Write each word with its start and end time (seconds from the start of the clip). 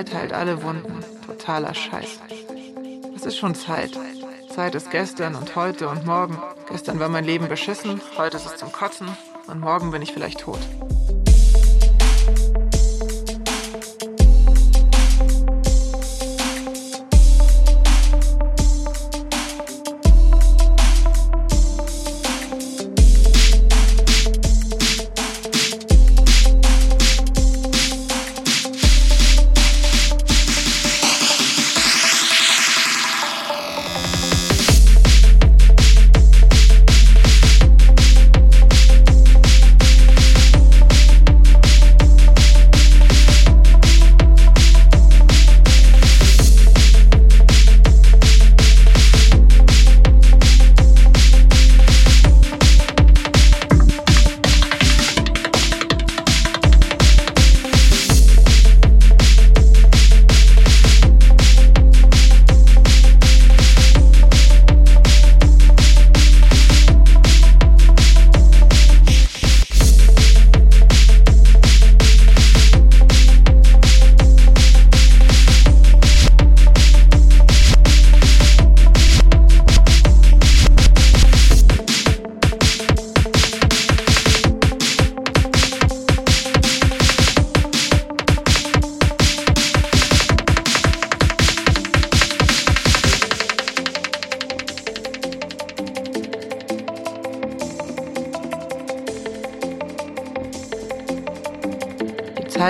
Zeit 0.00 0.14
heilt 0.14 0.32
alle 0.32 0.62
Wunden. 0.62 1.04
Totaler 1.26 1.74
Scheiß. 1.74 2.20
Es 3.14 3.26
ist 3.26 3.36
schon 3.36 3.54
Zeit. 3.54 3.90
Zeit 4.48 4.74
ist 4.74 4.90
gestern 4.90 5.34
und 5.34 5.54
heute 5.56 5.90
und 5.90 6.06
morgen. 6.06 6.38
Gestern 6.70 6.98
war 7.00 7.10
mein 7.10 7.26
Leben 7.26 7.48
beschissen, 7.48 8.00
heute 8.16 8.38
ist 8.38 8.46
es 8.46 8.56
zum 8.56 8.72
Kotzen 8.72 9.08
und 9.46 9.60
morgen 9.60 9.90
bin 9.90 10.00
ich 10.00 10.14
vielleicht 10.14 10.40
tot. 10.40 10.60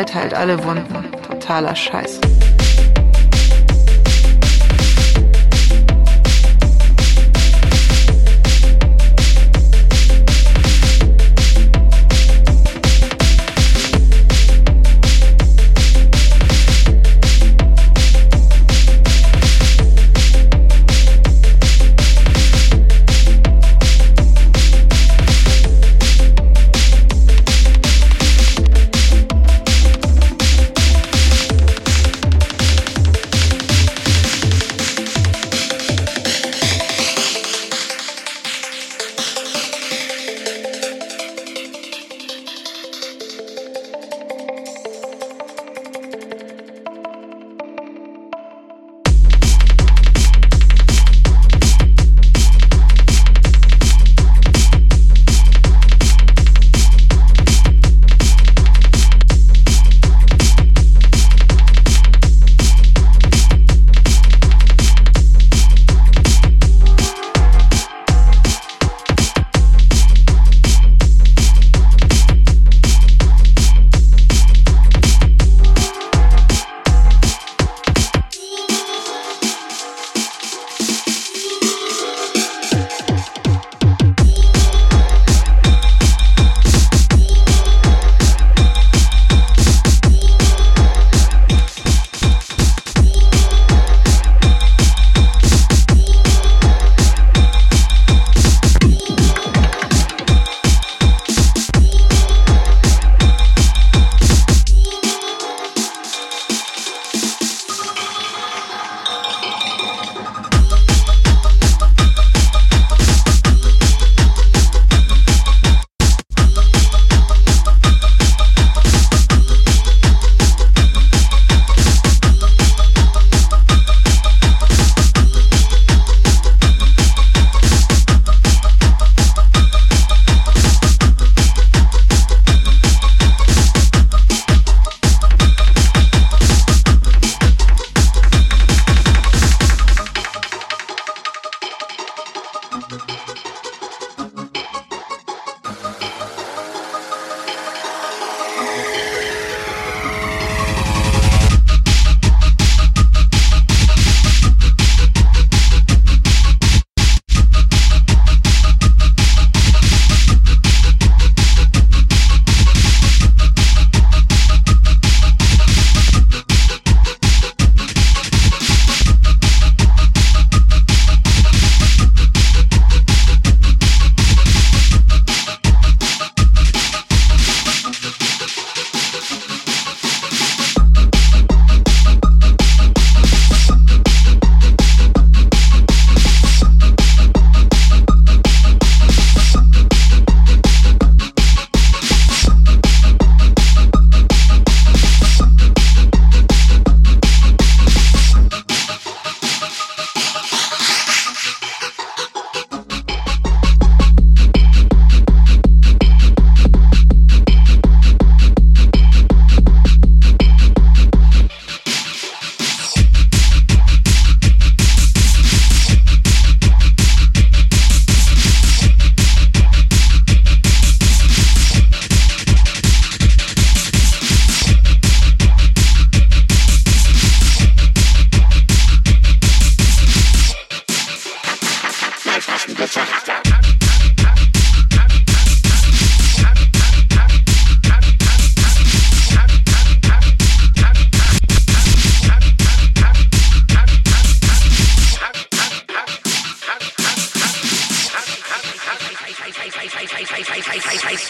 Zeit 0.01 0.15
heilt 0.15 0.35
alle 0.35 0.65
Wunden. 0.65 1.13
Totaler 1.29 1.77
Scheiß. 1.77 2.21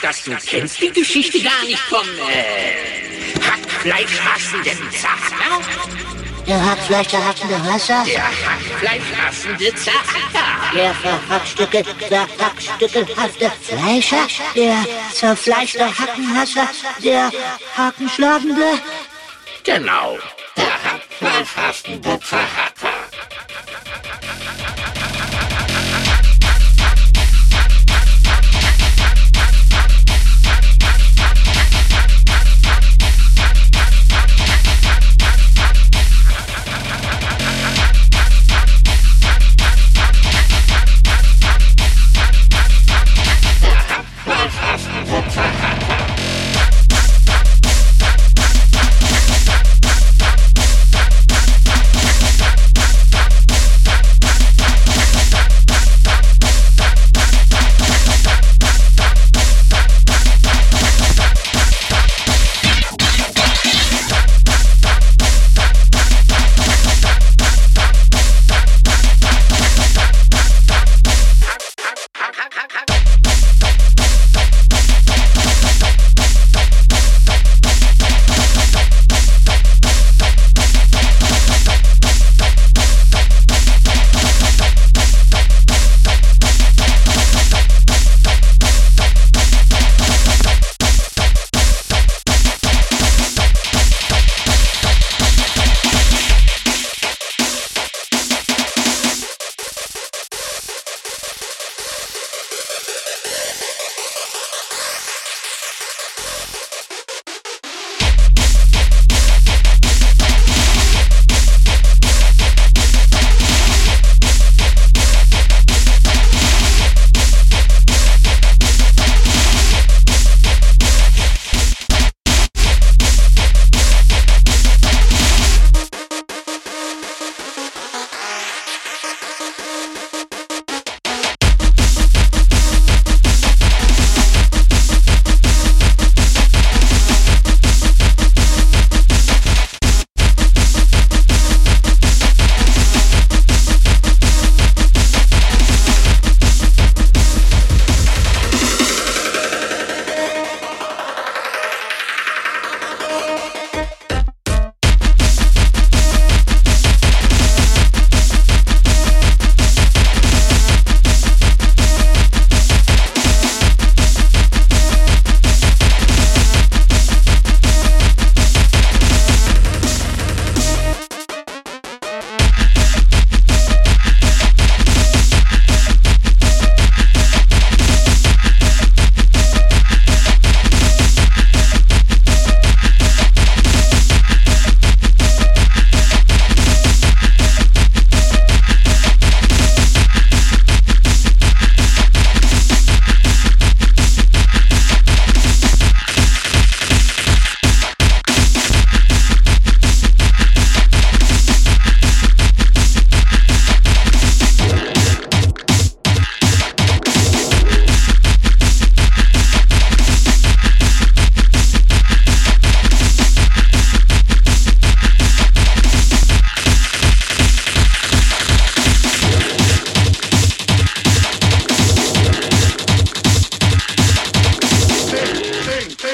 dass 0.03 0.25
du 0.25 0.37
kennst 0.47 0.81
die 0.81 0.93
Geschichte 0.93 1.41
gar 1.43 1.65
nicht 1.65 1.79
vom 1.79 2.07
äh, 2.29 3.39
Hackfleischhassenden 3.41 4.91
Saftler? 4.91 6.00
Der 6.51 6.67
Hackfleischhassende 6.69 7.63
Hasser? 7.63 8.03
Der 8.05 8.25
Hackfleischhassende 8.25 9.73
Zahacker. 9.73 10.75
Der 10.75 10.93
verhackstücke, 10.95 11.85
verhackstückelhafte 12.09 13.53
Fleischer? 13.63 14.27
Der 14.57 14.85
zerfleischte 15.13 15.87
Hackenhasser? 15.87 16.69
Der 17.05 17.31
Hakenschlagende? 17.77 18.81
Genau, 19.63 20.19
der 20.57 20.75
Hackfleischhassende 20.83 22.19
Zahacker. 22.19 22.90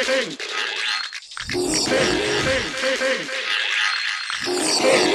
Sing. 0.07 0.31
Sing, 0.31 1.69
sing, 2.47 2.65
sing, 2.79 2.97
sing. 2.97 3.23
Sing, 4.47 5.11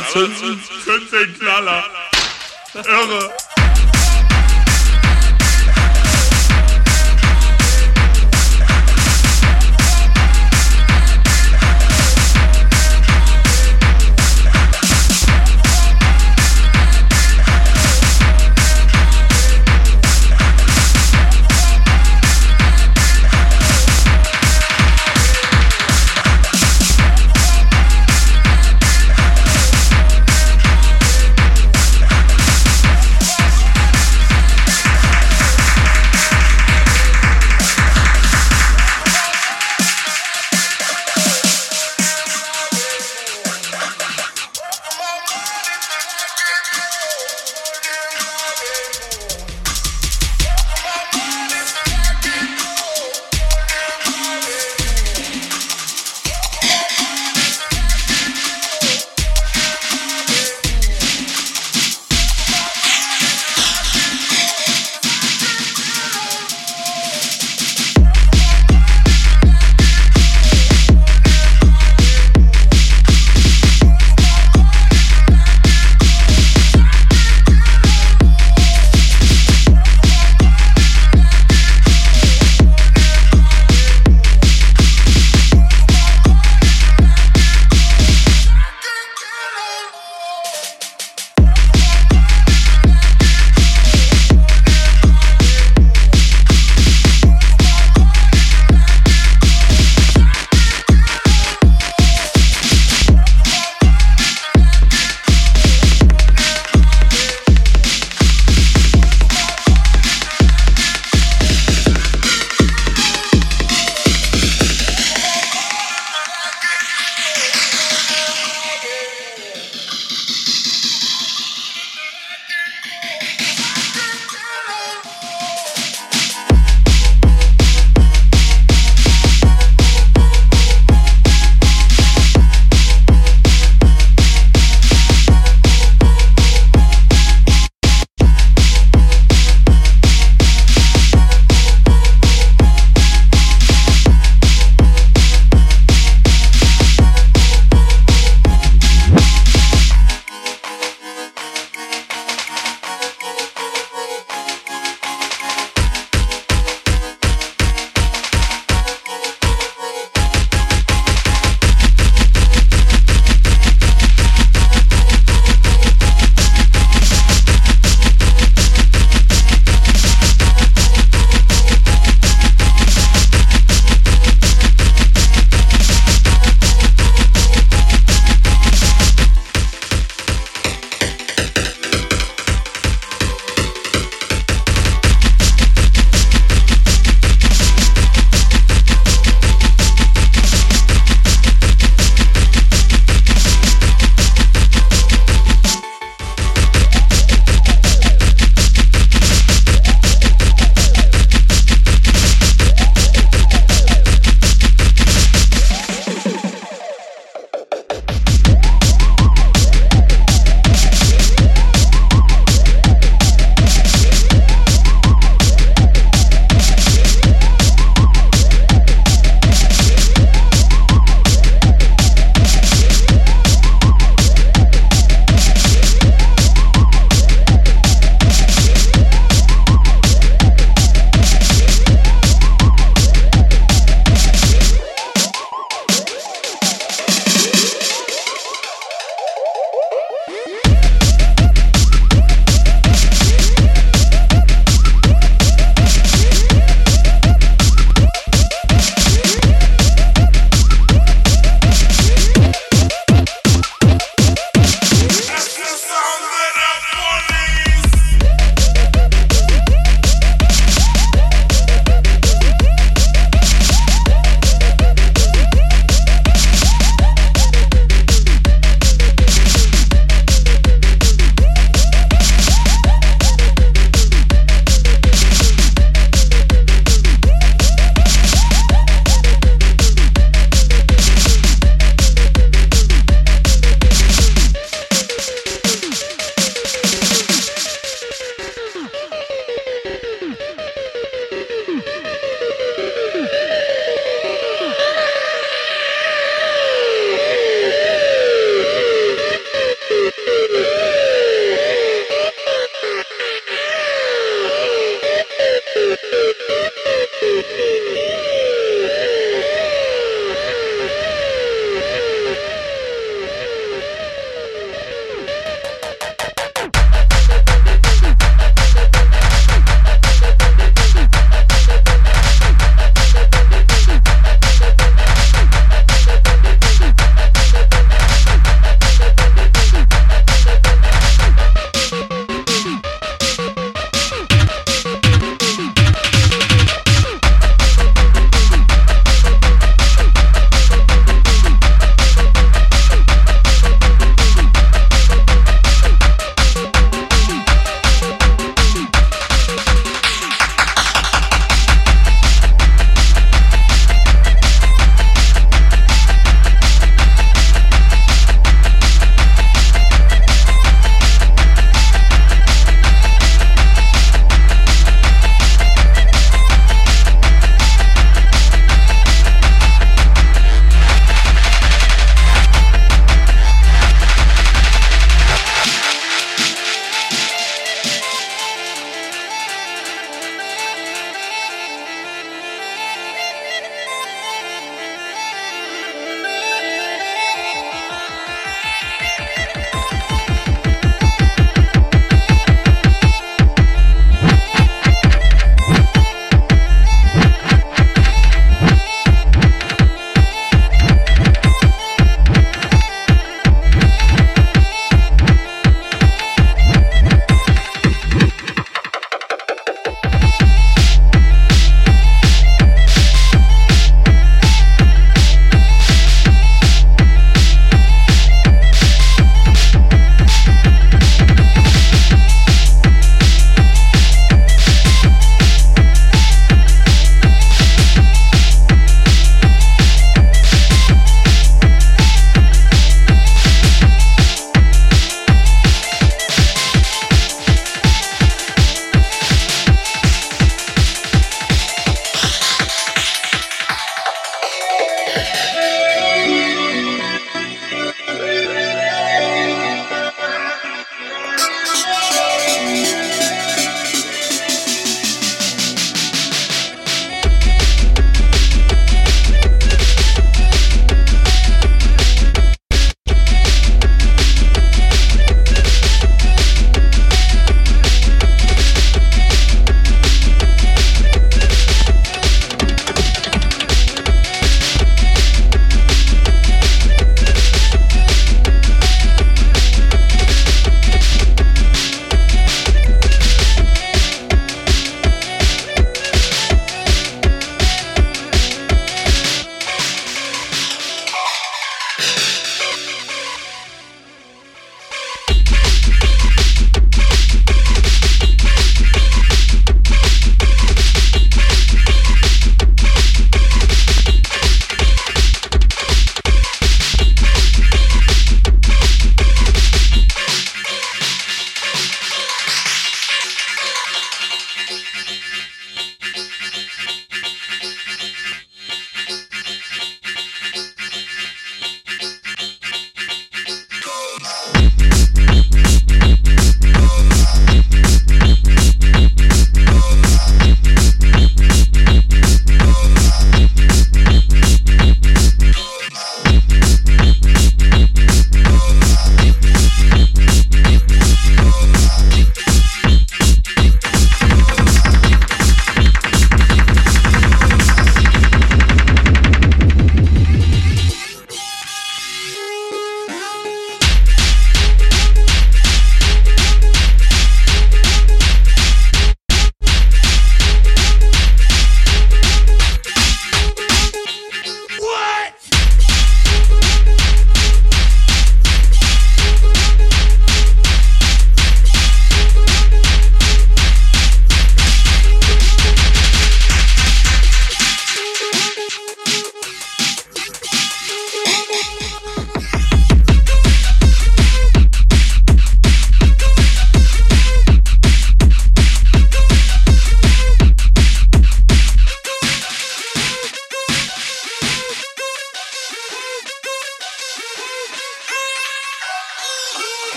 Den 0.00 0.06
Knaller 0.06 0.12
zünden? 0.12 0.62
Zünd 0.84 1.12
den 1.12 1.38
Knaller. 1.38 1.84
Irre. 2.74 3.32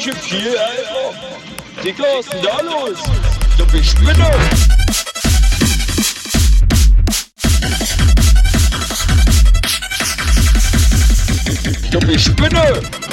Schön 0.00 0.16
viel, 0.16 0.56
Alter. 0.56 1.82
Dicker, 1.84 2.04
was 2.04 2.26
ist 2.26 2.32
denn 2.32 2.42
da 2.42 2.60
los? 2.62 2.98
Du 3.58 3.66
bist 3.66 3.90
Spinne. 3.90 4.30
Du 11.90 11.98
bist 12.00 12.24
Spinne. 12.24 13.07